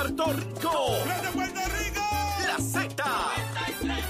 [0.00, 0.96] Puerto Rico.
[1.34, 2.00] Puerto Rico!
[2.46, 2.88] La Z.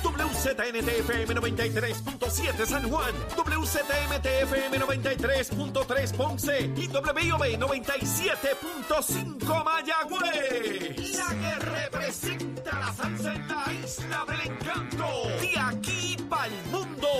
[0.04, 11.16] WZNTFM 93.7 San Juan, WZMTFM 93.3 Ponce y WIOB 97.5 Mayagüez.
[11.16, 15.06] La que representa la salsa en la isla del encanto.
[15.40, 16.89] De aquí para el mundo.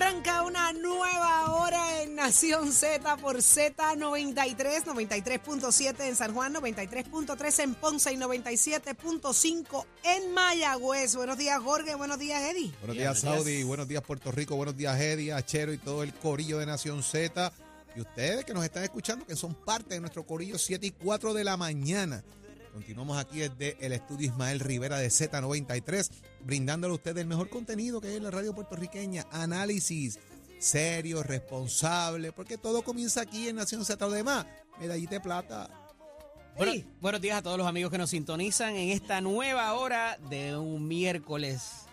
[0.00, 7.74] Arranca una nueva hora en Nación Z por Z93, 93.7 en San Juan, 93.3 en
[7.74, 11.16] Ponce y 97.5 en Mayagüez.
[11.16, 11.96] Buenos días, Jorge.
[11.96, 12.72] Buenos días, Eddie.
[12.78, 13.64] Buenos días, Saudi.
[13.64, 14.54] Buenos días, Puerto Rico.
[14.54, 17.52] Buenos días, Eddie, Achero y todo el corillo de Nación Z.
[17.96, 21.34] Y ustedes que nos están escuchando, que son parte de nuestro corillo 7 y 4
[21.34, 22.22] de la mañana.
[22.72, 26.10] Continuamos aquí desde el estudio Ismael Rivera de Z93,
[26.44, 29.26] brindándole a ustedes el mejor contenido que es la radio puertorriqueña.
[29.30, 30.18] Análisis
[30.58, 34.04] serio, responsable, porque todo comienza aquí en Nación Z.
[34.04, 34.46] Lo demás,
[34.80, 35.70] medallita de plata.
[36.56, 40.56] Bueno, buenos días a todos los amigos que nos sintonizan en esta nueva hora de
[40.56, 41.84] un miércoles.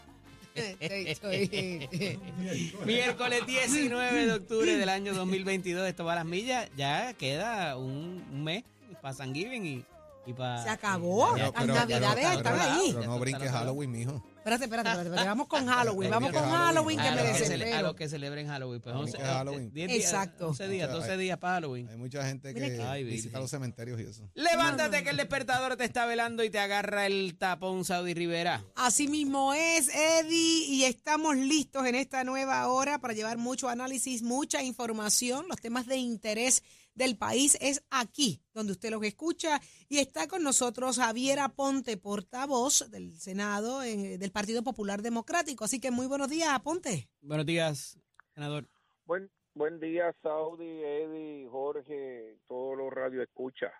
[2.85, 5.87] Miércoles 19 de octubre del año 2022.
[5.87, 6.69] Esto va a las millas.
[6.77, 8.63] Ya queda un, un mes
[9.01, 9.85] para San Giving y,
[10.25, 10.33] y.
[10.63, 11.35] Se acabó.
[11.37, 12.91] Las navidades pero- están pero- ahí.
[12.93, 14.23] Pero no brinques Halloween, mijo.
[14.45, 15.27] Espérate, espérate, espérate, espérate.
[15.29, 16.11] Vamos con Halloween.
[16.11, 16.99] Vamos con Halloween.
[16.99, 17.81] Que a, me los que cele- a desespero.
[17.87, 18.81] los que celebren Halloween.
[18.81, 19.73] Pues A los 11, que Halloween.
[19.73, 20.47] 10 días, Exacto.
[20.49, 21.89] 11 días, 12 días para Halloween.
[21.89, 23.41] Hay mucha gente Mira que que- Ay, visita Virgen.
[23.41, 24.29] los cementerios y eso.
[24.35, 28.63] Levántate que el despertador te está velando y te agarra el tapón Saudi Rivera.
[28.75, 34.21] Así mismo es, Eddie, y estamos listos en esta nueva hora para llevar mucho análisis,
[34.21, 35.45] mucha información.
[35.49, 36.61] Los temas de interés
[36.95, 39.61] del país es aquí, donde usted los escucha.
[39.87, 45.65] Y está con nosotros Javier Aponte, portavoz del Senado eh, del Partido Popular Democrático.
[45.65, 47.09] Así que muy buenos días, Aponte.
[47.21, 47.99] Buenos días,
[48.33, 48.67] senador.
[49.05, 53.71] Buen, buen día, Saudi, Eddie, Jorge, todos los radio escucha.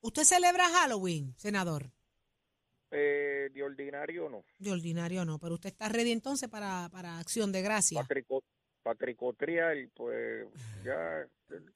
[0.00, 1.92] ¿Usted celebra Halloween, senador?
[2.90, 4.44] Eh, de ordinario no.
[4.58, 8.02] De ordinario no, pero usted está ready entonces para, para Acción de Gracia.
[8.02, 8.22] Para
[8.98, 10.46] tricotriar, pues
[10.84, 11.26] ya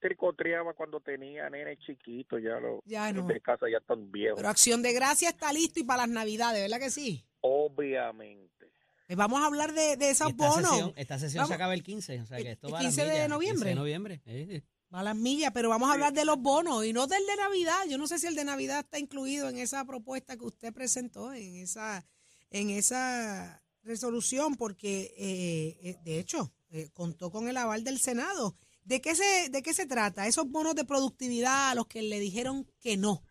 [0.00, 3.26] tricotriaba cuando tenía nene chiquito, ya los Ya no.
[3.26, 4.36] de casa ya están viejos.
[4.36, 7.24] Pero Acción de Gracia está listo y para las Navidades, ¿verdad que sí?
[7.40, 8.70] Obviamente.
[9.08, 10.70] Eh, Vamos a hablar de, de esos esta bonos.
[10.70, 11.48] sesión, esta sesión Vamos.
[11.48, 12.20] se acaba el 15.
[12.20, 13.58] O sea que esto el va a las 15 de millas, el noviembre.
[13.60, 14.22] 15 de noviembre.
[14.26, 14.62] eh.
[14.94, 17.36] Va a las millas, pero vamos a hablar de los bonos y no del de
[17.36, 17.78] Navidad.
[17.88, 21.32] Yo no sé si el de Navidad está incluido en esa propuesta que usted presentó,
[21.32, 22.04] en esa,
[22.50, 28.56] en esa resolución, porque eh, eh, de hecho eh, contó con el aval del Senado.
[28.84, 30.26] ¿De qué se, de qué se trata?
[30.26, 33.22] Esos bonos de productividad a los que le dijeron que no.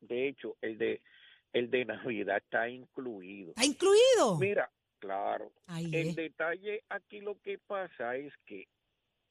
[0.00, 1.02] De hecho, el de
[1.52, 3.50] el de Navidad está incluido.
[3.50, 4.38] ¿Está incluido?
[4.38, 5.52] Mira, claro.
[5.66, 6.16] Ahí El es.
[6.16, 8.68] detalle aquí lo que pasa es que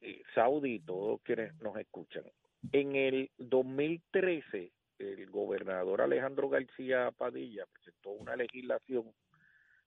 [0.02, 2.24] eh, Saudi, todos quienes nos escuchan,
[2.72, 9.14] en el 2013 el gobernador Alejandro García Padilla presentó una legislación,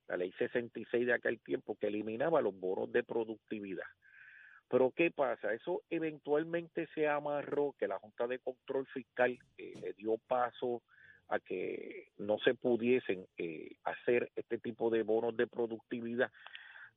[0.09, 3.87] la ley 66 de aquel tiempo, que eliminaba los bonos de productividad.
[4.69, 5.53] Pero ¿qué pasa?
[5.55, 10.83] Eso eventualmente se amarró, que la Junta de Control Fiscal eh, le dio paso
[11.29, 16.31] a que no se pudiesen eh, hacer este tipo de bonos de productividad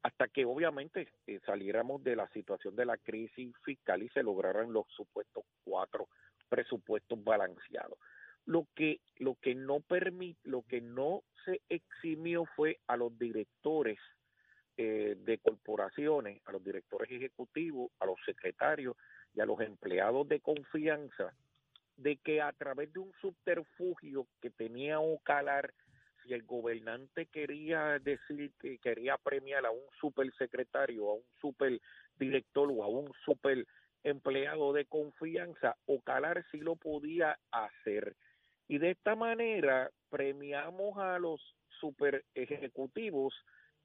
[0.04, 4.74] hasta que obviamente eh, saliéramos de la situación de la crisis fiscal y se lograran
[4.74, 6.08] los supuestos cuatro
[6.50, 7.98] presupuestos balanceados.
[8.46, 14.00] Lo que lo que no permite, lo que no se eximió fue a los directores
[14.78, 18.96] eh, de corporaciones, a los directores ejecutivos, a los secretarios
[19.36, 21.34] y a los empleados de confianza
[21.98, 25.72] de que a través de un subterfugio que tenía Ocalar
[26.24, 32.84] si el gobernante quería decir que quería premiar a un supersecretario, a un superdirector o
[32.84, 33.66] a un super
[34.04, 38.16] empleado de confianza, Ocalar sí lo podía hacer.
[38.72, 41.42] Y de esta manera premiamos a los
[41.82, 43.34] super ejecutivos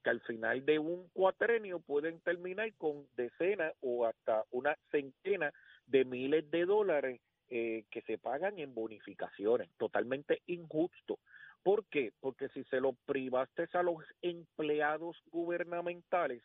[0.01, 5.51] que al final de un cuatrenio pueden terminar con decenas o hasta una centena
[5.87, 7.19] de miles de dólares
[7.49, 9.69] eh, que se pagan en bonificaciones.
[9.77, 11.19] Totalmente injusto.
[11.63, 12.13] ¿Por qué?
[12.21, 16.43] Porque si se lo privaste a los empleados gubernamentales,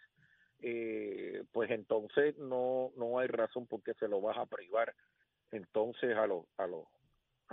[0.63, 4.93] eh, pues entonces no no hay razón por qué se lo vas a privar
[5.53, 6.87] entonces a los a los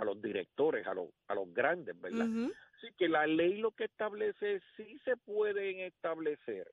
[0.00, 2.28] a los directores, a los a los grandes, ¿verdad?
[2.28, 2.52] Ujú.
[2.76, 6.70] Así que la ley lo que establece es sí se pueden establecer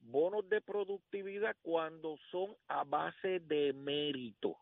[0.00, 4.56] bonos de productividad cuando son a base de mérito.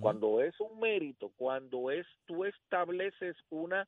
[0.00, 3.86] Cuando es un mérito, cuando es tú estableces una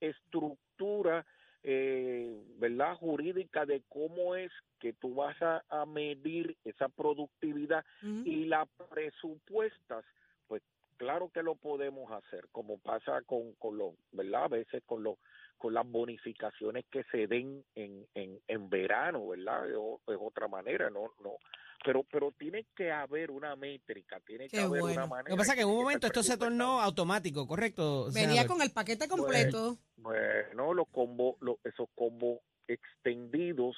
[0.00, 1.24] estructura
[1.62, 2.96] eh, ¿verdad?
[2.96, 7.84] Jurídica de cómo es que tú vas a, a medir esa productividad
[8.24, 10.04] y la presupuestas,
[10.48, 10.62] pues
[11.00, 14.44] claro que lo podemos hacer, como pasa con, con los, ¿verdad?
[14.44, 15.16] A veces con los
[15.56, 19.62] con las bonificaciones que se den en, en, en verano, ¿verdad?
[19.76, 21.36] O- Es otra manera, no, no.
[21.84, 24.94] Pero, pero tiene que haber una métrica, tiene que haber bueno.
[25.04, 25.30] una manera.
[25.30, 28.06] Lo que pasa es que en un momento esto se tornó automático, ¿correcto?
[28.12, 28.46] Venía senador?
[28.48, 29.78] con el paquete completo.
[29.96, 33.76] Bueno, los combos, los, esos combos extendidos,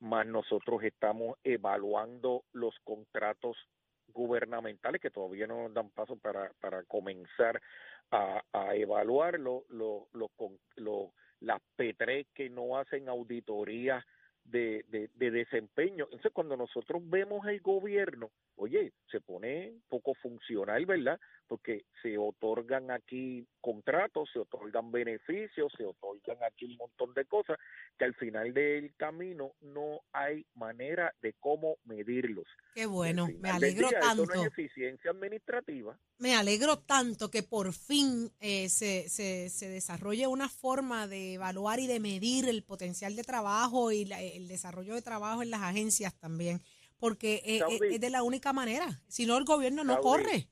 [0.00, 3.56] más nosotros estamos evaluando los contratos
[4.12, 7.60] gubernamentales que todavía no dan paso para, para comenzar
[8.10, 14.04] a, a evaluar lo, lo, lo las P3 que no hacen auditoría
[14.44, 16.04] de, de, de desempeño.
[16.04, 18.30] Entonces, cuando nosotros vemos el gobierno,
[18.62, 21.18] oye, se pone poco funcional, ¿verdad?
[21.46, 27.58] Porque se otorgan aquí contratos, se otorgan beneficios, se otorgan aquí un montón de cosas
[27.98, 32.46] que al final del camino no hay manera de cómo medirlos.
[32.74, 34.22] Qué bueno, me alegro día, tanto.
[34.22, 35.98] Eso no es eficiencia administrativa.
[36.18, 41.80] Me alegro tanto que por fin eh, se, se, se desarrolle una forma de evaluar
[41.80, 45.62] y de medir el potencial de trabajo y la- el desarrollo de trabajo en las
[45.62, 46.60] agencias también,
[47.02, 47.74] porque eh, Saudi.
[47.88, 48.86] eh, es de la única manera.
[49.08, 50.02] Si no, el gobierno no Saudi.
[50.04, 50.46] corre.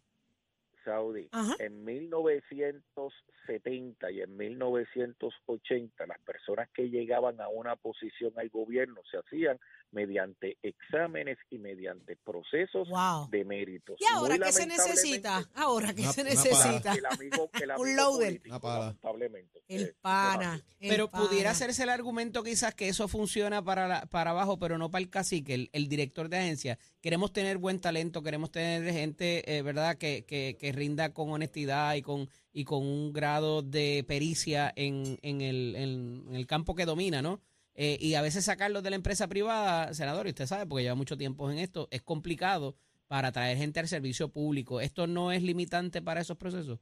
[0.84, 1.54] Saudi, Ajá.
[1.60, 9.18] en 1970 y en 1980 las personas que llegaban a una posición al gobierno se
[9.18, 9.60] hacían
[9.92, 13.28] mediante exámenes y mediante procesos Wow.
[13.30, 13.96] de méritos.
[13.98, 15.48] ¿Y ahora qué se necesita?
[15.54, 16.94] Ahora qué se necesita?
[16.94, 18.28] El amigo, el amigo loader.
[18.28, 18.78] político, Una pala.
[18.86, 19.62] lamentablemente.
[19.68, 20.60] El Eh, pana.
[20.80, 21.50] el Pero pudiera pana.
[21.50, 25.10] hacerse el argumento quizás que eso funciona para, la- para abajo, pero no para el
[25.10, 26.78] cacique, el, el director de agencia.
[27.00, 31.94] Queremos tener buen talento, queremos tener gente, eh, ¿verdad?, que, que, que rinda con honestidad
[31.94, 36.74] y con, y con un grado de pericia en, en, el, en, en el campo
[36.74, 37.40] que domina, ¿no?
[37.74, 40.94] Eh, y a veces sacarlos de la empresa privada, senador, y usted sabe, porque lleva
[40.94, 42.76] mucho tiempo en esto, es complicado
[43.06, 44.80] para traer gente al servicio público.
[44.80, 46.80] ¿Esto no es limitante para esos procesos?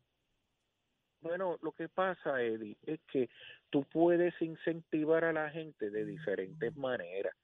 [1.20, 3.28] Bueno, lo que pasa, Eddie, es que
[3.70, 7.34] tú puedes incentivar a la gente de diferentes maneras.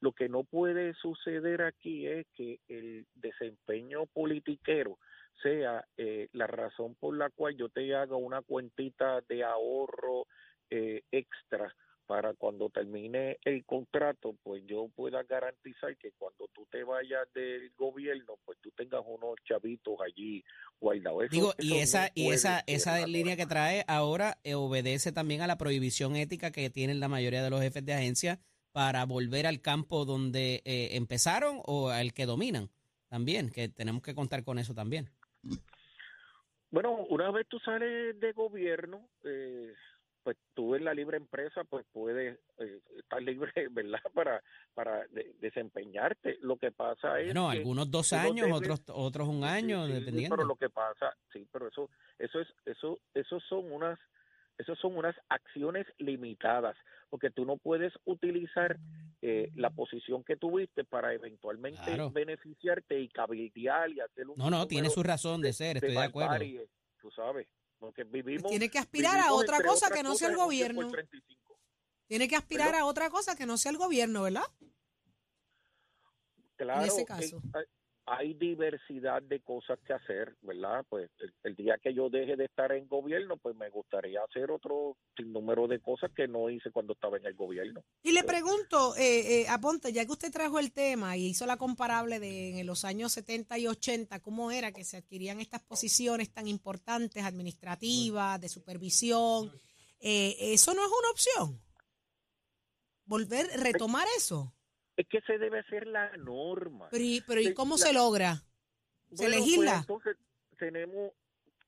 [0.00, 4.98] Lo que no puede suceder aquí es que el desempeño politiquero
[5.42, 10.26] sea eh, la razón por la cual yo te haga una cuentita de ahorro
[10.70, 11.74] eh, extra
[12.06, 17.70] para cuando termine el contrato, pues yo pueda garantizar que cuando tú te vayas del
[17.76, 20.44] gobierno, pues tú tengas unos chavitos allí
[20.80, 21.24] guardados.
[21.24, 25.40] Eso- Digo, y no esa, y esa, esa línea que trae ahora eh, obedece también
[25.40, 28.38] a la prohibición ética que tienen la mayoría de los jefes de agencia
[28.72, 32.68] para volver al campo donde eh, empezaron o al que dominan
[33.08, 35.08] también, que tenemos que contar con eso también.
[36.70, 39.72] Bueno, una vez tú sales de gobierno, eh,
[40.24, 44.00] pues tú en la libre empresa, pues puedes eh, estar libre, ¿verdad?
[44.14, 44.42] Para,
[44.74, 46.38] para de- desempeñarte.
[46.40, 49.92] Lo que pasa es que algunos dos no años, debes- otros otros un año, sí,
[49.92, 50.36] sí, dependiendo.
[50.36, 51.88] Pero lo que pasa, sí, pero eso,
[52.18, 53.98] eso es, eso, eso son unas,
[54.58, 56.76] eso son unas acciones limitadas,
[57.10, 58.78] porque tú no puedes utilizar
[59.20, 62.10] eh, la posición que tuviste para eventualmente Claro.
[62.10, 65.98] beneficiarte y cabildear y hacer un No, no, tiene su razón de ser, estoy de
[66.00, 66.30] acuerdo.
[66.30, 66.68] barbarie,
[67.00, 67.46] tú sabes,
[67.84, 68.50] porque vivimos.
[68.50, 70.82] Tiene que aspirar a otra cosa que no sea el en gobierno.
[70.82, 71.58] del 35.
[72.06, 74.44] Tiene que aspirar a otra cosa que no sea el gobierno, ¿verdad?
[76.56, 77.42] Claro, ese eh, caso.
[78.06, 80.84] Hay diversidad de cosas que hacer, ¿verdad?
[80.88, 81.10] Pues
[81.42, 85.66] el, día que yo deje de estar en gobierno, pues me gustaría hacer otro sinnúmero
[85.66, 87.82] de cosas que no hice cuando estaba en el gobierno.
[88.02, 91.56] Y le pregunto, eh, eh, Aponte, ya que usted trajo el tema y hizo la
[91.56, 96.30] comparable de en los años 70 y 80, ¿cómo era que se adquirían estas posiciones
[96.30, 99.50] tan importantes, administrativas, de supervisión?
[100.00, 101.62] Eh, ¿Eso no es una opción?
[103.06, 104.54] ¿Volver, retomar eso?
[104.96, 106.88] Es que se debe hacer la norma.
[106.90, 108.34] Pero, ¿y, pero, ¿y Sí, cómo la- se logra?
[109.12, 109.84] ¿Se Bueno, legisla?
[109.86, 110.16] pues, entonces
[110.58, 111.12] tenemos,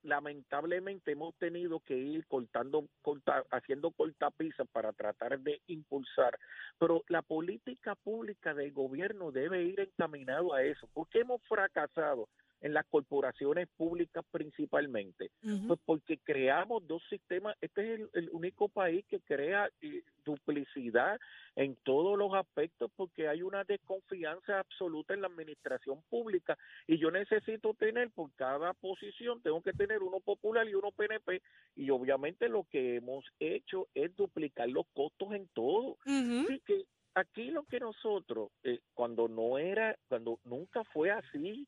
[0.02, 6.38] lamentablemente hemos tenido que ir cortando, corta- haciendo cortapisas para tratar de impulsar,
[6.78, 12.28] pero la política pública del gobierno debe ir encaminado a eso, porque hemos fracasado
[12.61, 15.31] en las corporaciones públicas principalmente,
[15.67, 21.19] pues porque creamos dos sistemas, este es el, el único país que crea eh, duplicidad
[21.55, 27.11] en todos los aspectos porque hay una desconfianza absoluta en la administración pública y yo
[27.11, 31.43] necesito tener por cada posición, tengo que tener uno popular y uno PNP
[31.77, 35.97] y obviamente lo que hemos hecho es duplicar los costos en todo.
[36.05, 36.85] Así que
[37.15, 41.67] aquí lo que nosotros, eh, cuando no era, cuando nunca fue así,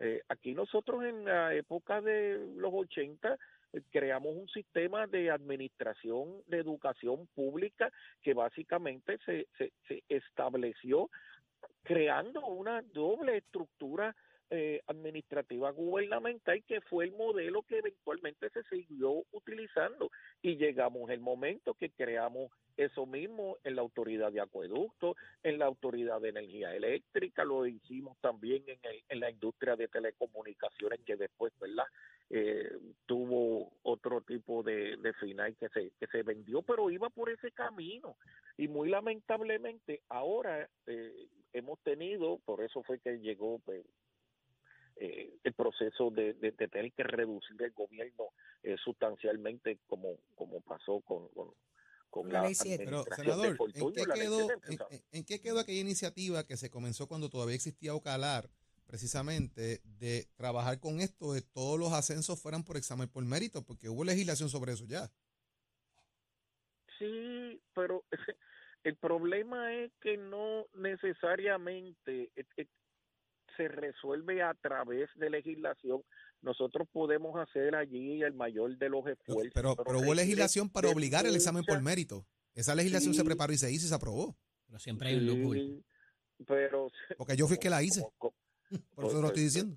[0.00, 3.36] eh, aquí nosotros en la época de los 80
[3.90, 7.90] creamos un sistema de administración de educación pública
[8.22, 11.08] que básicamente se, se, se estableció
[11.84, 14.14] creando una doble estructura
[14.50, 20.10] eh, administrativa gubernamental que fue el modelo que eventualmente se siguió utilizando
[20.42, 25.66] y llegamos el momento que creamos eso mismo en la autoridad de acueducto, en la
[25.66, 31.16] autoridad de energía eléctrica, lo hicimos también en, el, en la industria de telecomunicaciones que
[31.16, 31.84] después, ¿verdad?
[32.30, 32.70] Eh,
[33.06, 38.16] tuvo otro tipo de, final que se, que se vendió, pero iba por ese camino
[38.56, 43.84] y muy lamentablemente ahora eh, hemos tenido, por eso fue que llegó pues,
[45.02, 50.60] eh, el proceso de, de, de, tener que reducir el gobierno eh, sustancialmente como, como
[50.60, 51.54] pasó con, con,
[52.10, 54.78] con la Pero, senador, ¿en qué, quedó, en,
[55.12, 58.50] en, qué quedó aquella iniciativa que se comenzó cuando todavía existía Ocalar,
[58.86, 63.64] precisamente, de trabajar con esto, de todos los ascensos fueran por examen por mérito?
[63.64, 65.10] Porque hubo legislación sobre eso ya.
[66.98, 68.04] Sí, pero
[68.84, 72.30] el problema es que no necesariamente
[73.60, 76.02] se resuelve a través de legislación.
[76.40, 79.52] Nosotros podemos hacer allí el mayor de los esfuerzos.
[79.52, 82.26] Pero, pero, pero hubo legislación para obligar el examen por mérito.
[82.54, 83.20] Esa legislación sí.
[83.20, 84.34] se preparó y se hizo y se aprobó.
[84.66, 85.82] Pero siempre hay un loophole.
[86.46, 86.88] Pero,
[87.18, 88.02] Porque yo fui que la hice.
[88.94, 89.76] Por eso lo estoy diciendo.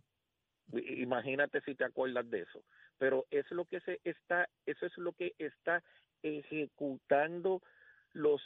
[0.98, 2.64] Imagínate si te acuerdas de eso.
[2.98, 5.84] Pero es lo que se está, eso es lo que está
[6.22, 7.62] ejecutando
[8.14, 8.42] los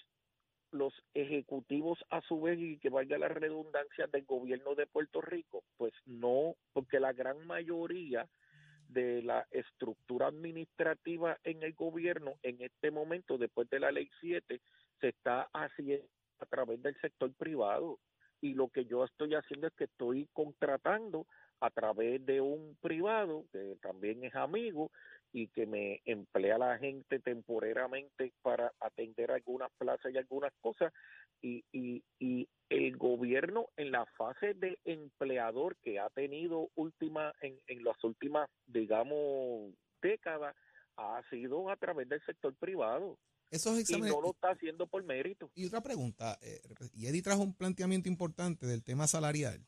[0.71, 5.63] los ejecutivos a su vez y que valga la redundancia del gobierno de Puerto Rico?
[5.77, 8.27] Pues no, porque la gran mayoría
[8.89, 14.61] de la estructura administrativa en el gobierno en este momento, después de la ley 7,
[14.99, 16.05] se está haciendo
[16.39, 17.99] a través del sector privado.
[18.39, 21.25] Y lo que yo estoy haciendo es que estoy contratando
[21.59, 24.91] a través de un privado que también es amigo
[25.37, 30.91] y que me emplea la gente temporeramente para atender algunas plazas y algunas cosas
[31.43, 37.55] y, y, y el gobierno en la fase de empleador que ha tenido última en,
[37.67, 40.55] en las últimas digamos décadas
[40.95, 43.19] ha sido a través del sector privado
[43.51, 45.51] esos exámenes, y no lo está haciendo por mérito.
[45.53, 46.59] Y otra pregunta, eh,
[46.95, 49.63] y Eddie trajo un planteamiento importante del tema salarial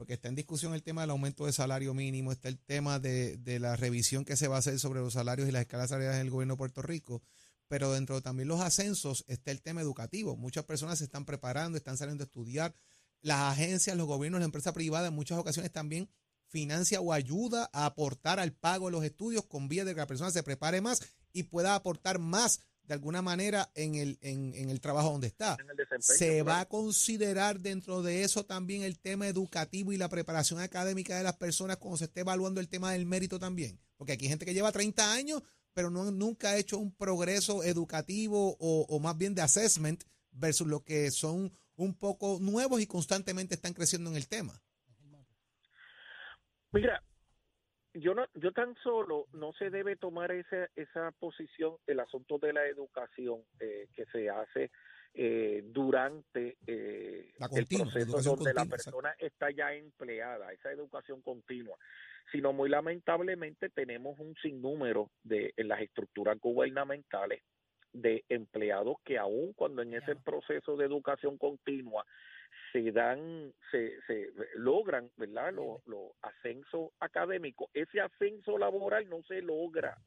[0.00, 3.36] porque está en discusión el tema del aumento de salario mínimo, está el tema de,
[3.36, 6.20] de, la revisión que se va a hacer sobre los salarios y las escalas salariales
[6.20, 7.22] del gobierno de Puerto Rico,
[7.68, 10.38] pero dentro de también los ascensos está el tema educativo.
[10.38, 12.74] Muchas personas se están preparando, están saliendo a estudiar.
[13.20, 16.08] Las agencias, los gobiernos, la empresa privada en muchas ocasiones también
[16.46, 20.06] financia o ayuda a aportar al pago de los estudios con vía de que la
[20.06, 21.02] persona se prepare más
[21.34, 25.56] y pueda aportar más de alguna manera en el, en, en el trabajo donde está.
[26.00, 31.16] ¿Se va a considerar dentro de eso también el tema educativo y la preparación académica
[31.16, 33.78] de las personas cuando se esté evaluando el tema del mérito también?
[33.96, 35.40] Porque aquí hay gente que lleva 30 años,
[35.72, 40.66] pero no, nunca ha hecho un progreso educativo o, o más bien de assessment versus
[40.66, 44.60] lo que son un poco nuevos y constantemente están creciendo en el tema.
[46.72, 47.00] Mira,
[47.94, 52.52] yo no yo tan solo no se debe tomar esa esa posición el asunto de
[52.52, 54.70] la educación eh, que se hace
[55.12, 59.26] eh, durante eh, continua, el proceso donde continua, la persona exacto.
[59.26, 61.76] está ya empleada esa educación continua
[62.30, 67.42] sino muy lamentablemente tenemos un sinnúmero de en las estructuras gubernamentales
[67.92, 72.06] de empleados que aún cuando en ese proceso de educación continua
[72.72, 75.52] se dan, se, se logran, ¿verdad?
[75.52, 77.68] Los lo ascensos académicos.
[77.74, 79.98] Ese ascenso laboral no se logra.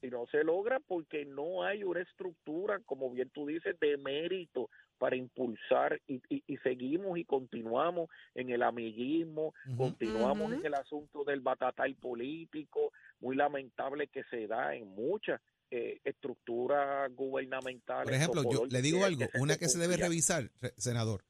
[0.00, 4.68] Y no se logra porque no hay una estructura, como bien tú dices, de mérito
[4.98, 9.76] para impulsar y, y, y seguimos y continuamos en el amiguismo, uh -huh.
[9.76, 10.60] continuamos uh -huh.
[10.60, 17.10] en el asunto del batatal político, muy lamentable que se da en muchas eh, estructuras
[17.14, 18.04] gubernamentales.
[18.04, 21.24] Por ejemplo, yo le digo algo, una que se debe revisar, senador,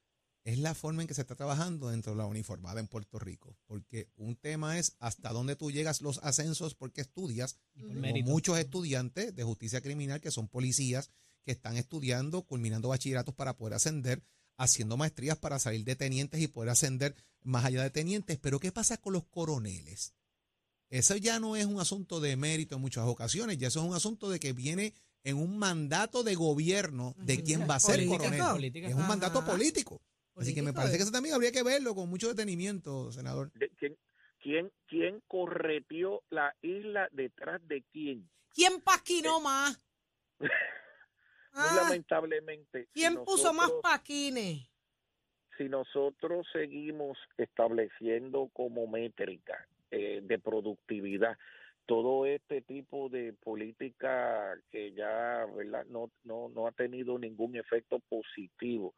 [0.45, 3.57] es la forma en que se está trabajando dentro de la uniformada en Puerto Rico.
[3.67, 7.57] Porque un tema es hasta dónde tú llegas los ascensos porque estudias.
[7.75, 11.11] Como muchos estudiantes de justicia criminal que son policías
[11.45, 14.23] que están estudiando, culminando bachilleratos para poder ascender,
[14.57, 18.39] haciendo maestrías para salir de tenientes y poder ascender más allá de tenientes.
[18.39, 20.15] Pero ¿qué pasa con los coroneles?
[20.91, 23.95] Eso ya no es un asunto de mérito en muchas ocasiones, ya eso es un
[23.95, 28.65] asunto de que viene en un mandato de gobierno de quién va a ser coronel.
[28.75, 30.01] Es un mandato político.
[30.37, 33.53] Así que me parece que eso también habría que verlo con mucho detenimiento, senador.
[33.79, 33.97] ¿Quién,
[34.41, 38.29] quién, quién correteó la isla detrás de quién?
[38.53, 39.43] ¿Quién paquinó eh.
[39.43, 39.87] más?
[41.53, 42.89] ah, lamentablemente.
[42.93, 44.69] ¿Quién si nosotros, puso más paquines?
[45.57, 51.39] Si nosotros seguimos estableciendo como métrica eh, de productividad
[51.87, 58.01] todo este tipo de política que ya verdad no no no ha tenido ningún efecto
[58.09, 58.95] positivo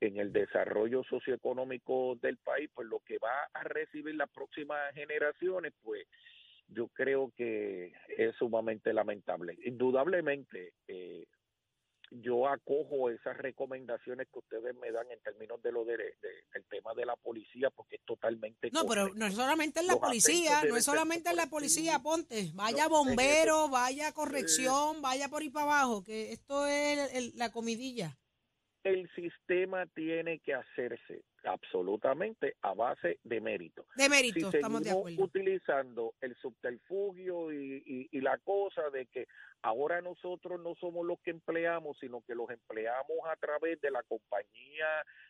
[0.00, 5.72] en el desarrollo socioeconómico del país pues lo que va a recibir las próximas generaciones
[5.82, 6.06] pues
[6.68, 9.58] yo creo que es sumamente lamentable.
[9.64, 11.26] Indudablemente eh,
[12.10, 16.92] yo acojo esas recomendaciones que ustedes me dan en términos de lo de, del tema
[16.94, 20.76] de la policía porque es totalmente no pero no es solamente en la policía no
[20.76, 26.02] es solamente en la policía ponte vaya bombero vaya corrección vaya por ahí para abajo
[26.02, 28.18] que esto es la comidilla
[28.82, 33.86] el sistema tiene que hacerse absolutamente a base de mérito.
[33.96, 35.22] De mérito, estamos de acuerdo.
[35.22, 39.26] utilizando el subterfugio y, y, la cosa de que
[39.62, 44.02] ahora nosotros no somos los que empleamos, sino que los empleamos a través de la
[44.02, 44.86] compañía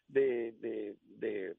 [0.09, 1.57] de, de, de,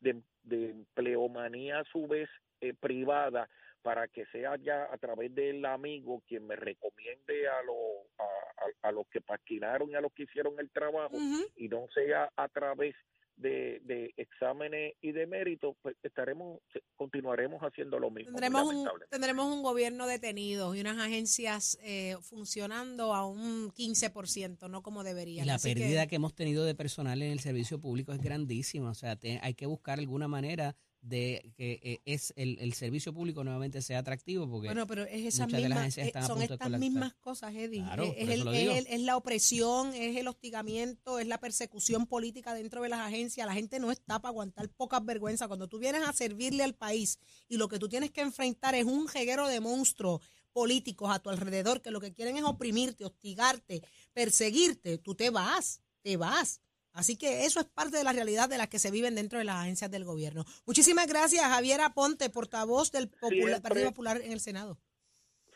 [0.00, 2.28] de, de empleomanía a su vez
[2.60, 3.48] eh, privada
[3.86, 9.06] para que sea ya a través del amigo quien me recomiende a, los a, los
[9.06, 11.16] que paquinaron y a los que hicieron el trabajo
[11.54, 12.96] y no sea a través
[13.36, 16.58] de, de, exámenes y de mérito, pues estaremos,
[16.96, 18.32] continuaremos haciendo lo mismo.
[18.32, 24.82] Tendremos, un, tendremos un gobierno detenido y unas agencias eh, funcionando a un 15%, no
[24.82, 25.46] como deberían.
[25.46, 26.16] la pérdida que...
[26.16, 30.00] hemos tenido de personal en el servicio público es grandísima, o sea, hay que buscar
[30.00, 34.86] alguna manera de que eh, es el, el, servicio público nuevamente sea atractivo porque bueno
[34.86, 37.84] pero es esa misma, eh, son estas mismas cosas Eddie.
[38.16, 43.00] Es, el, es, la opresión es el hostigamiento es la persecución política dentro de las
[43.00, 43.46] agencias.
[43.46, 45.48] La gente no está para aguantar pocas vergüenzas.
[45.48, 48.84] Cuando tú vienes a servirle al país y lo que tú tienes que enfrentar es
[48.84, 50.20] un jeguero de monstruos
[50.52, 53.82] políticos a tu alrededor que lo que quieren es oprimirte hostigarte
[54.14, 56.62] perseguirte tú te vas te vas
[56.96, 59.44] Así que eso es parte de la realidad de las que se viven dentro de
[59.44, 60.46] las agencias del gobierno.
[60.64, 64.78] Muchísimas gracias, Javier Aponte, portavoz del Partido Popular en el Senado.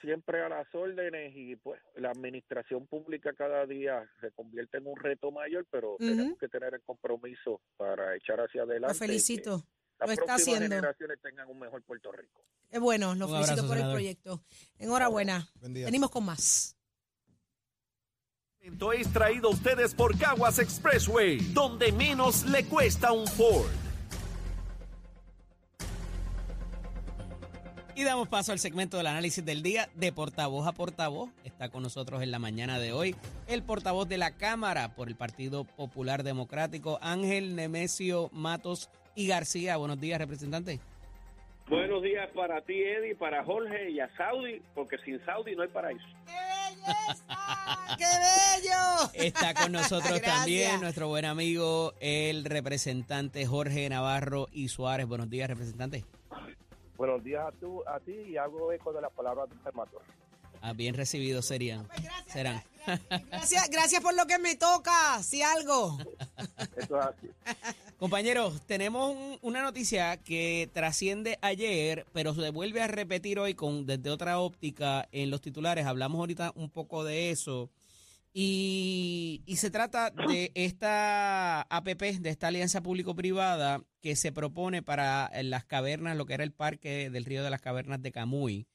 [0.02, 4.96] Siempre a las órdenes y pues la administración pública cada día se convierte en un
[4.96, 8.94] reto mayor, pero tenemos que tener el compromiso para echar hacia adelante.
[8.94, 9.66] Lo felicito.
[9.98, 10.62] Las lo está haciendo.
[10.62, 12.42] generaciones tengan un mejor Puerto Rico.
[12.70, 14.42] Es bueno, lo felicito por el proyecto.
[14.78, 15.50] Enhorabuena.
[15.60, 16.79] Venimos con más
[18.92, 23.70] es traído a ustedes por Caguas Expressway, donde menos le cuesta un Ford.
[27.94, 31.30] Y damos paso al segmento del análisis del día de portavoz a portavoz.
[31.44, 33.14] Está con nosotros en la mañana de hoy
[33.46, 39.76] el portavoz de la Cámara por el Partido Popular Democrático, Ángel Nemesio Matos y García.
[39.76, 40.80] Buenos días, representante.
[41.68, 45.68] Buenos días para ti, Eddie, para Jorge y a Saudi, porque sin Saudi no hay
[45.68, 46.06] paraíso.
[46.26, 46.59] ¡Qué belleza!
[47.98, 49.10] ¡Qué bello!
[49.14, 55.06] Está con nosotros también nuestro buen amigo, el representante Jorge Navarro y Suárez.
[55.06, 56.04] Buenos días, representante.
[56.96, 60.02] Buenos días a, tú, a ti y hago eco de las palabras de Fermator.
[60.60, 61.86] Ah, bien recibidos serían.
[61.86, 62.62] Pues serán.
[63.30, 65.98] Gracias, gracias por lo que me toca, si algo.
[66.76, 67.28] Eso es así.
[67.98, 74.10] Compañeros, tenemos una noticia que trasciende ayer, pero se vuelve a repetir hoy con desde
[74.10, 75.86] otra óptica en los titulares.
[75.86, 77.70] Hablamos ahorita un poco de eso.
[78.32, 85.64] Y, se trata de esta APP, de esta alianza público-privada que se propone para las
[85.64, 88.66] cavernas, lo que era el parque del río de las cavernas de Camuy.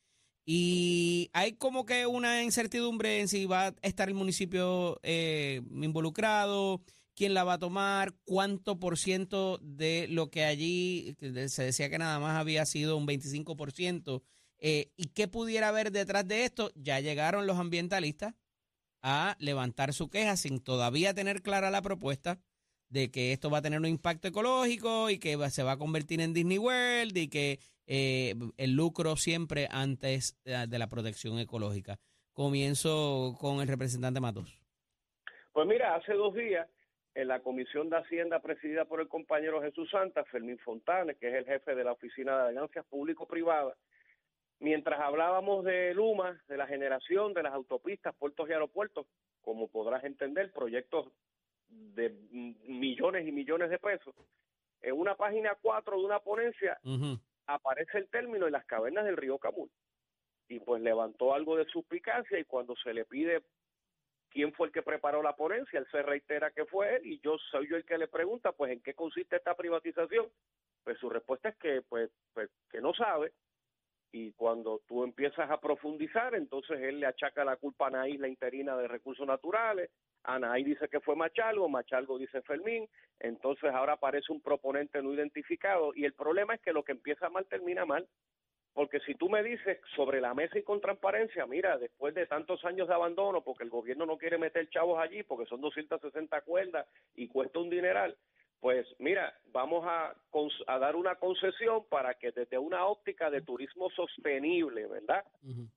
[0.46, 6.84] Y hay como que una incertidumbre en si va a estar el municipio eh, involucrado,
[7.16, 11.16] quién la va a tomar, cuánto por ciento de lo que allí
[11.48, 14.22] se decía que nada más había sido un 25%,
[14.60, 16.72] eh, y qué pudiera haber detrás de esto.
[16.76, 18.36] Ya llegaron los ambientalistas
[19.02, 22.40] a levantar su queja sin todavía tener clara la propuesta
[22.90, 26.22] de que esto va a tener un impacto ecológico y que se va a convertir
[26.22, 31.98] en Disney World y que eh, el lucro siempre antes de la protección ecológica.
[32.34, 34.62] Comienzo con el representante Matos.
[35.54, 36.68] Pues mira, hace dos días
[37.16, 41.36] en la Comisión de Hacienda presidida por el compañero Jesús Santa, Fermín Fontanes, que es
[41.36, 43.78] el jefe de la Oficina de Alianzas Público-Privadas,
[44.60, 49.08] mientras hablábamos de Luma, de la generación de las autopistas, puertos y aeropuertos,
[49.42, 51.08] como podrás entender, proyectos
[51.70, 52.10] de
[52.68, 54.14] millones y millones de pesos,
[54.82, 56.78] en una página 4 de una ponencia
[57.48, 59.70] aparece el término en las cavernas del río Camuy.
[60.48, 63.44] Y pues levantó algo de suspicacia y cuando se le pide
[64.30, 67.38] quién fue el que preparó la ponencia, él se reitera que fue él y yo
[67.52, 70.30] soy yo el que le pregunta, pues en qué consiste esta privatización.
[70.84, 73.32] Pues su respuesta es que pues, pues que no sabe
[74.12, 78.30] y cuando tú empiezas a profundizar, entonces él le achaca la culpa a Anaí, la
[78.30, 79.90] interina de recursos naturales,
[80.26, 82.88] Anaí dice que fue Machalgo, Machalgo dice Fermín,
[83.20, 87.30] entonces ahora aparece un proponente no identificado y el problema es que lo que empieza
[87.30, 88.08] mal termina mal,
[88.74, 92.64] Porque si tú me dices sobre la mesa y con transparencia, mira, después de tantos
[92.66, 96.86] años de abandono, porque el gobierno no quiere meter chavos allí, porque son 260 cuerdas
[97.16, 98.18] y cuesta un dineral,
[98.60, 100.16] pues mira, vamos a,
[100.68, 105.24] a dar una concesión para que desde una óptica de turismo sostenible, ¿verdad?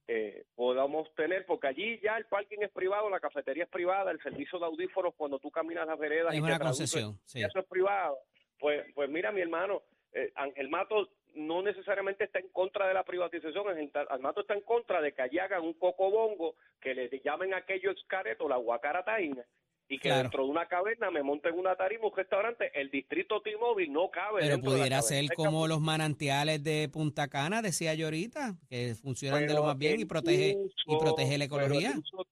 [0.07, 4.23] Eh, podamos tener, porque allí ya el parking es privado, la cafetería es privada, el
[4.23, 7.43] servicio de audífonos cuando tú caminas las veredas Es y te una concesión, sí.
[7.43, 8.19] eso es privado.
[8.59, 13.05] Pues, pues mira, mi hermano, eh, Ángel Mato no necesariamente está en contra de la
[13.05, 17.55] privatización, Ángel Mato está en contra de que allí hagan un cocobongo, que le llamen
[17.55, 19.45] aquello excareto, la guacarataína,
[19.89, 20.23] y que Claro.
[20.25, 24.41] dentro de una caverna me monten una tarima, un restaurante, el distrito T-Mobile no cabe
[24.43, 29.47] Pero de pudiera ser como los manantiales de Punta Cana, decía yo ahorita, que funcionan
[29.47, 31.95] de lo más bien y protege y protege la pero el ecología.
[31.99, 32.27] uso-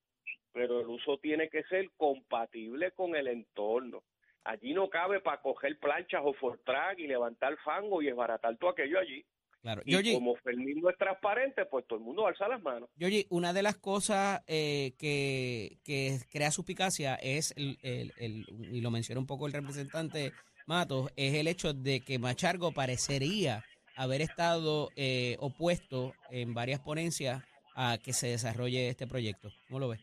[0.52, 4.02] Pero el uso tiene que ser compatible con el entorno.
[4.44, 8.98] Allí no cabe para coger planchas o fortrack y levantar fango y esbaratar todo aquello
[8.98, 9.24] allí.
[9.66, 9.82] Claro.
[9.84, 12.88] Y como Fermín no es transparente, pues todo el mundo alza las manos.
[12.94, 18.80] Yoyi, una de las cosas eh, que, que crea suspicacia es, el, el- el- y
[18.80, 20.30] lo mencionó un poco el representante
[20.68, 23.64] Matos, es el hecho de que Machargo parecería
[23.96, 27.42] haber estado eh, opuesto en varias ponencias
[27.74, 29.50] a que se desarrolle este proyecto.
[29.66, 30.00] ¿Cómo lo ves?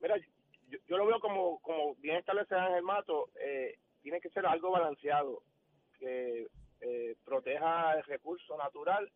[0.00, 0.14] Mira,
[0.70, 4.70] yo, yo lo veo como, como bien establece Ángel Mato, eh, tiene que ser algo
[4.70, 5.42] balanceado,
[5.98, 6.46] que
[6.80, 9.10] eh, proteja el recurso natural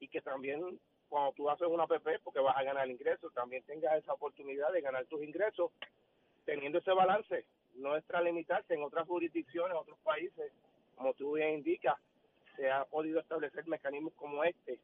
[0.00, 3.96] y que también cuando tú haces una PP, porque vas a ganar ingresos, también tengas
[3.96, 5.70] esa oportunidad de ganar tus ingresos
[6.44, 10.52] teniendo ese balance, no extralimitarse en otras jurisdicciones, otros países,
[10.96, 11.96] como tú bien indicas,
[12.56, 14.78] se ha podido establecer mecanismos como este.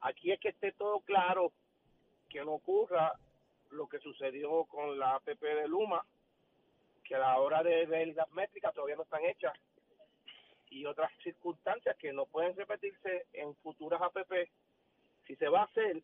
[0.00, 1.52] Aquí es que esté todo claro,
[2.28, 3.12] que no ocurra
[3.70, 6.04] lo que sucedió con la APP de Luma,
[7.04, 9.52] que a la hora de ver las métricas todavía no están hechas,
[10.70, 14.48] y otras circunstancias que no pueden repetirse en futuras APP.
[15.26, 16.02] Si se va a hacer,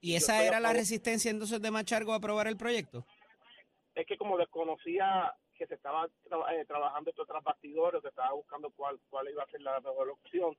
[0.00, 3.04] ¿Y esa era la resistencia entonces de Machargo a aprobar el proyecto?
[3.94, 8.32] es que como desconocía que se estaba tra- eh, trabajando estos tras bastidores, que estaba
[8.34, 10.54] buscando cuál, cuál iba a ser la mejor opción,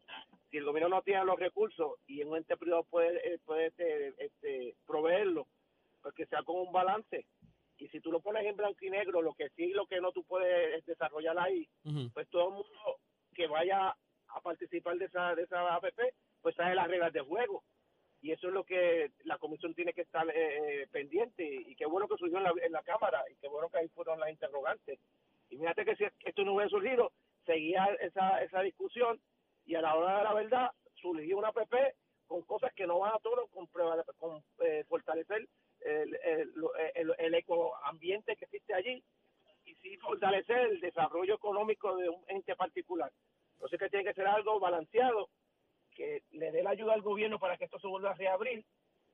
[0.50, 4.08] si el gobierno no tiene los recursos y un ente privado puede, eh, puede este,
[4.18, 5.46] este, proveerlo,
[6.02, 7.28] pues que sea con un balance.
[7.78, 10.02] Y si tú lo pones en blanco y negro, lo que sí y lo que
[10.02, 11.70] no tú puedes desarrollar ahí,
[12.16, 12.87] pues todo el mundo
[13.48, 13.96] vaya
[14.30, 16.00] a participar de esa, de esa APP,
[16.42, 17.64] pues sabe las reglas de juego.
[18.22, 20.34] Y eso es lo que la comisión tiene que estar eh,
[20.82, 21.44] eh, pendiente.
[21.46, 23.88] Y qué bueno que surgió en la, en la Cámara, y qué bueno que ahí
[23.90, 25.00] fueron las interrogantes.
[25.50, 27.12] Y fíjate que si esto no hubiera surgido,
[27.46, 29.20] seguía esa, esa discusión,
[29.66, 31.74] y a la hora de la verdad surgió una APP
[32.26, 33.68] con cosas que no van a todo con,
[34.18, 35.48] con eh, fortalecer
[35.82, 36.54] el, el,
[36.96, 39.02] el, el ecoambiente que existe allí
[39.64, 43.12] y sí fortalecer el desarrollo económico de un ente particular.
[43.58, 45.30] Entonces que tiene que ser algo balanceado,
[45.96, 48.64] que le dé la ayuda al gobierno para que esto se vuelva a reabrir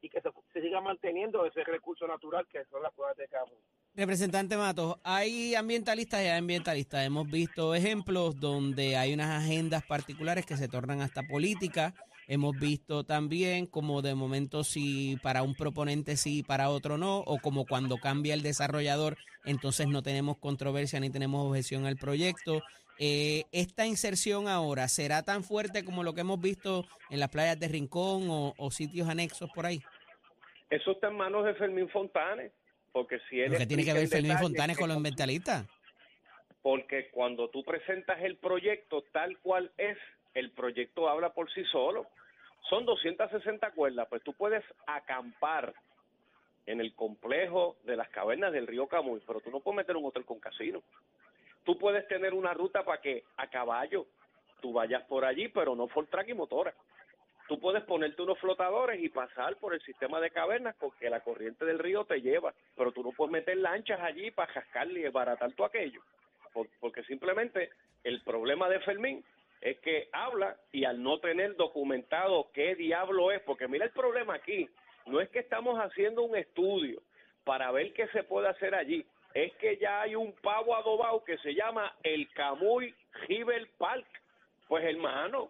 [0.01, 3.51] y que se, siga manteniendo ese recurso natural que son las cuevas de Cabo.
[3.95, 7.05] Representante Matos, hay ambientalistas y hay ambientalistas.
[7.05, 11.93] Hemos visto ejemplos donde hay unas agendas particulares que se tornan hasta políticas.
[12.27, 17.39] Hemos visto también como de momento si para un proponente sí, para otro no, o
[17.39, 22.61] como cuando cambia el desarrollador, entonces no tenemos controversia ni tenemos objeción al proyecto.
[22.99, 27.59] Eh, esta inserción ahora será tan fuerte como lo que hemos visto en las playas
[27.59, 29.81] de Rincón o, o sitios anexos por ahí.
[30.69, 32.51] Eso está en manos de Fermín Fontanes,
[32.91, 35.67] porque si él Lo que tiene que ver Fermín Fontanes con los ambientalistas.
[36.61, 39.97] porque cuando tú presentas el proyecto tal cual es,
[40.33, 42.07] el proyecto habla por sí solo.
[42.69, 45.73] Son 260 cuerdas, pues tú puedes acampar
[46.65, 50.05] en el complejo de las cavernas del río Camuy, pero tú no puedes meter un
[50.05, 50.81] hotel con casino.
[51.65, 54.05] Tú puedes tener una ruta para que a caballo
[54.61, 56.73] tú vayas por allí, pero no por track y motora.
[57.49, 61.65] Tú puedes ponerte unos flotadores y pasar por el sistema de cavernas porque la corriente
[61.65, 65.51] del río te lleva, pero tú no puedes meter lanchas allí para jascarle y baratar
[65.53, 66.01] todo aquello
[66.53, 67.71] por- porque simplemente
[68.05, 69.25] el problema de Fermín
[69.63, 74.35] es que habla y al no tener documentado qué diablo es, porque mira el problema
[74.35, 74.69] aquí,
[75.05, 77.01] no es que estamos haciendo un estudio
[77.45, 81.37] para ver qué se puede hacer allí, es que ya hay un pavo adobado que
[81.37, 82.93] se llama el Camuy
[83.27, 84.05] River Park.
[84.67, 85.49] Pues hermano,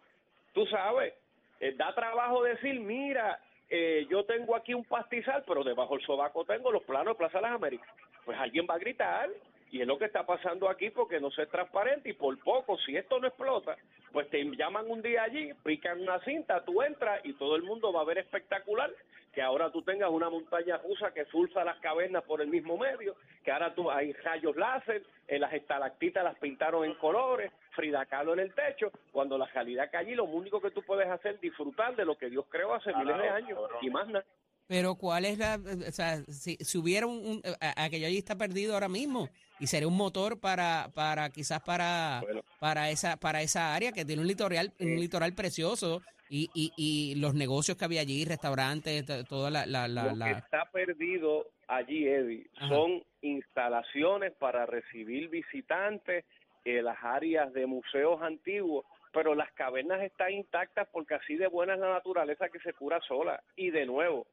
[0.54, 1.16] tú sabes,
[1.60, 6.46] eh, da trabajo decir, mira, eh, yo tengo aquí un pastizal, pero debajo del sobaco
[6.46, 7.90] tengo los planos de Plaza de las Américas.
[8.26, 9.30] Pues alguien va a gritar,
[9.74, 12.78] Y es lo que está pasando aquí porque no se es transparente y por poco,
[12.78, 13.76] si esto no explota,
[14.12, 17.92] pues te llaman un día allí, pican una cinta, tú entras y todo el mundo
[17.92, 18.92] va a ver espectacular
[19.34, 23.16] que ahora tú tengas una montaña rusa que surfa las cavernas por el mismo medio,
[23.44, 28.34] que ahora tú hay rayos láser, en las estalactitas las pintaron en colores, Frida Kahlo
[28.34, 31.42] en el techo, cuando la realidad que allí lo único que tú puedes hacer es
[31.42, 34.24] disfrutar de lo que Dios creó hace miles de años y más nada.
[34.68, 38.38] Pero cuál es la, o sea, si, si hubiera un, un- a- aquello allí está
[38.38, 42.42] perdido ahora mismo y sería un motor para, para quizás para, Bueno.
[42.60, 47.16] para esa, para esa área que tiene un litoral, un litoral precioso y, y, y
[47.16, 51.46] los negocios que había allí, restaurantes, to- toda la, la, la, Lo que está perdido
[51.68, 52.70] allí, Eddie, Ajá.
[52.70, 56.26] son instalaciones para recibir visitantes,
[56.66, 61.74] eh, las áreas de museos antiguos, pero las cavernas están intactas porque así de buena
[61.74, 63.44] es la naturaleza que se cura sola.
[63.56, 64.26] Y de nuevo,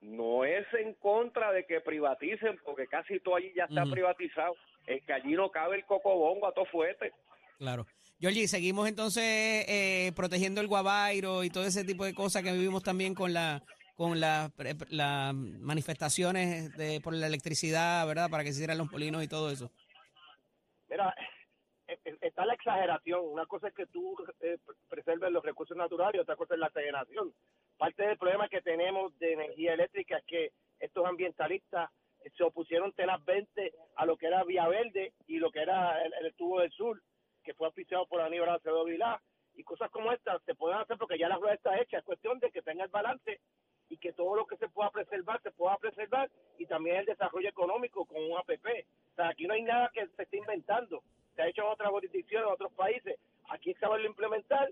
[0.00, 4.54] no es en contra de que privaticen, porque casi todo allí ya está privatizado.
[4.86, 7.12] Es que allí no cabe el cocobongo a todo fuerte.
[7.58, 7.86] Claro.
[8.18, 9.22] Georgie, seguimos entonces
[9.68, 13.62] eh, protegiendo el guabairo y todo ese tipo de cosas que vivimos también con la
[13.96, 18.30] con la- pre- las manifestaciones de, por la electricidad, ¿verdad?
[18.30, 19.70] Para que se hicieran los molinos y todo eso.
[20.88, 21.14] Mira,
[21.86, 23.20] eh, eh, está la exageración.
[23.22, 24.56] Una cosa es que tú eh,
[24.88, 27.34] preserves los recursos naturales y otra cosa es la exageración.
[27.80, 31.88] Parte del problema que tenemos de energía eléctrica es que estos ambientalistas
[32.36, 36.34] se opusieron 20 a lo que era Vía Verde y lo que era el, el
[36.34, 37.00] tubo del sur,
[37.42, 39.18] que fue auspiciado por Aníbal Acevedo Vilá.
[39.54, 41.96] Y cosas como estas se pueden hacer porque ya la rueda está hecha.
[41.96, 43.40] Es cuestión de que tenga el balance
[43.88, 47.48] y que todo lo que se pueda preservar se pueda preservar y también el desarrollo
[47.48, 48.66] económico con un APP.
[49.12, 51.02] O sea, aquí no hay nada que se esté inventando.
[51.34, 53.18] Se ha hecho en otras jurisdicciones, en otros países.
[53.48, 54.68] Aquí que saberlo implementar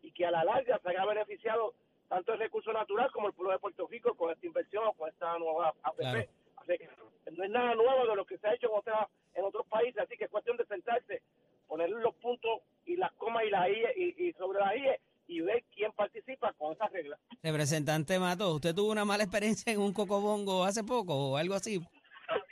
[0.00, 1.74] y que a la larga se haya beneficiado
[2.12, 5.08] tanto el recurso natural como el pueblo de Puerto Rico con esta inversión o con
[5.08, 5.96] esta nueva APP.
[5.96, 6.28] Claro.
[6.58, 6.88] Así que
[7.30, 9.96] no es nada nuevo de lo que se ha hecho en, otras, en otros países,
[10.02, 11.22] así que es cuestión de sentarse,
[11.66, 15.40] poner los puntos y las comas y las IE y, y sobre las IE y
[15.40, 17.18] ver quién participa con esas reglas.
[17.42, 21.80] Representante Mato, ¿usted tuvo una mala experiencia en un cocobongo hace poco o algo así?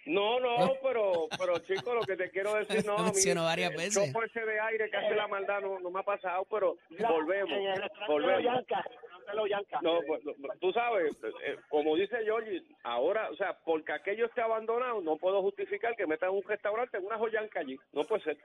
[0.07, 4.07] No, no, pero, pero chico, lo que te quiero decir, no, a mí, varias veces.
[4.07, 7.11] chopo ese de aire que hace la maldad no, no me ha pasado, pero La-
[7.11, 7.51] volvemos,
[8.09, 8.65] volvemos.
[9.35, 9.49] Los.
[9.83, 14.41] No, pues, no, tú sabes, eh, como dice Georgie, ahora, o sea, porque aquello esté
[14.41, 17.79] abandonado, no puedo justificar que metan un restaurante en una joyanca allí.
[17.93, 18.39] No puede ser.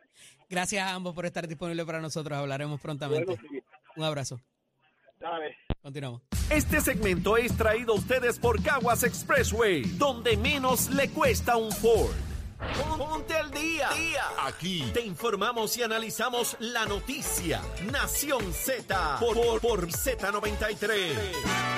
[0.50, 2.38] Gracias a ambos por estar disponibles para nosotros.
[2.38, 3.26] Hablaremos prontamente.
[3.26, 3.62] Bueno, sí.
[3.96, 4.40] Un abrazo.
[5.20, 5.58] Dale.
[5.82, 6.22] Continuamos.
[6.50, 12.35] Este segmento es traído a ustedes por Caguas Expressway, donde menos le cuesta un Ford.
[12.98, 13.90] Ponte al día.
[14.40, 17.62] Aquí te informamos y analizamos la noticia.
[17.92, 21.76] Nación Z por, por, por Z93.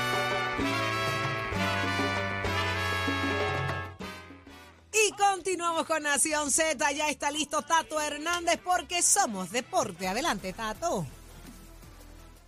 [4.94, 6.92] Y continuamos con Nación Z.
[6.92, 10.08] Ya está listo Tato Hernández porque somos deporte.
[10.08, 11.06] Adelante, Tato.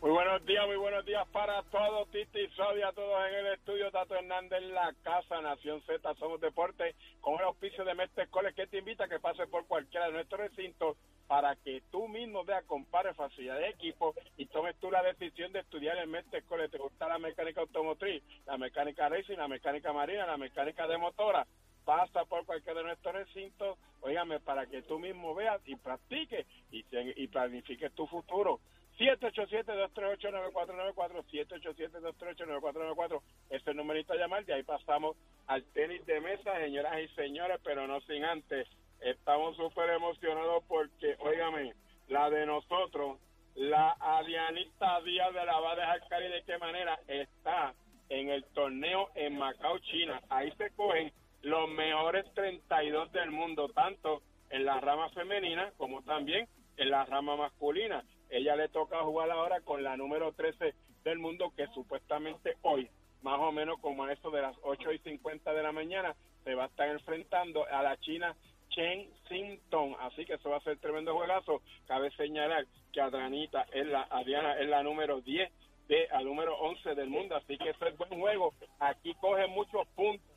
[0.02, 3.92] Muy buenos días, muy buenos días para todos, Titi Sodia, a todos en el estudio,
[3.92, 8.56] Tato Hernández en la casa, Nación Z, Somos Deporte, con el auspicio de Mestre Coles,
[8.56, 10.96] que te invita a que pases por cualquiera de nuestros recintos
[11.28, 15.60] para que tú mismo veas, compares facilidades de equipo y tomes tú la decisión de
[15.60, 16.72] estudiar en Mestre Coles.
[16.72, 21.46] ¿Te gusta la mecánica automotriz, la mecánica racing, la mecánica marina, la mecánica de motora?
[21.84, 26.86] Pasa por cualquiera de nuestros recintos, óigame, para que tú mismo veas y practiques y,
[27.22, 28.62] y planifiques tu futuro.
[29.00, 35.16] 787-238-9494, 787-238-9494, ese es el numerito a llamar, de ahí pasamos
[35.48, 38.68] al tenis de mesa, señoras y señores, pero no sin antes,
[39.00, 41.74] estamos súper emocionados porque, óigame,
[42.10, 43.18] la de nosotros,
[43.56, 47.74] la Adianita Díaz de la va a dejar caer y de qué manera está
[48.10, 50.22] en el torneo en Macao, China.
[50.30, 56.48] Ahí se cogen los mejores 32 del mundo, tanto en la rama femenina como también
[56.78, 58.04] en la rama masculina.
[58.30, 62.90] Ella le toca jugar ahora con la número 13 del mundo que supuestamente hoy,
[63.22, 66.56] más o menos como a eso de las 8 y 50 de la mañana, se
[66.56, 68.36] va a estar enfrentando a la china
[68.70, 69.96] Chen Xingtong.
[70.00, 71.62] Así que eso va a ser tremendo juegazo.
[71.88, 75.52] Cabe señalar que Adrianita es la, Adriana es la número 10
[75.88, 77.36] de al número 11 del mundo.
[77.36, 78.54] Así que eso es buen juego.
[78.80, 80.30] Aquí coge muchos puntos.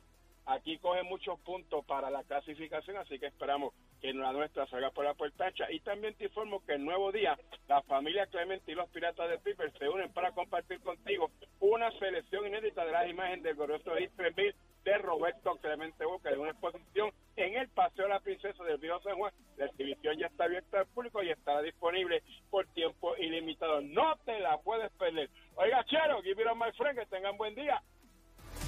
[0.45, 3.73] Aquí coge muchos puntos para la clasificación, así que esperamos
[4.03, 5.71] que la nuestra salga por la puerta ancha.
[5.71, 7.39] Y también te informo que el nuevo día,
[7.69, 12.45] la familia Clemente y los Piratas de Piper se unen para compartir contigo una selección
[12.45, 17.11] inédita de las imágenes del glorioso Hit 3000 de Roberto Clemente Boca, de una exposición
[17.37, 19.33] en el Paseo de la Princesa del Río San Juan.
[19.55, 23.79] La exhibición ya está abierta al público y estará disponible por tiempo ilimitado.
[23.79, 25.29] No te la puedes perder.
[25.55, 27.81] Oiga, Chero, give it on my friend, que tengan buen día.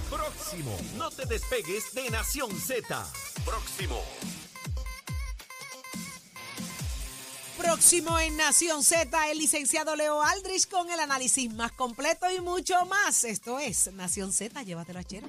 [0.10, 0.78] Próximo.
[0.98, 2.88] No te despegues de Nación Z.
[3.44, 4.02] Próximo.
[7.56, 12.86] Próximo en Nación Z, el licenciado Leo Aldrich con el análisis más completo y mucho
[12.86, 13.24] más.
[13.24, 15.28] Esto es Nación Z, llévatelo a Chero.